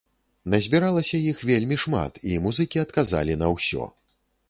Назбіралася 0.53 1.19
іх 1.33 1.43
вельмі 1.51 1.79
шмат, 1.85 2.19
і 2.33 2.43
музыкі 2.49 2.85
адказалі 2.89 3.41
на 3.45 3.55
ўсё. 3.57 3.83